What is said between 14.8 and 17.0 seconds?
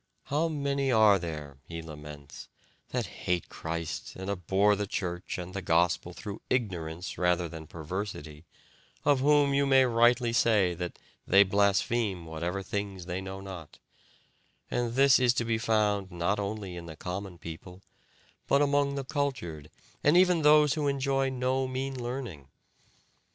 this is to be found not only in the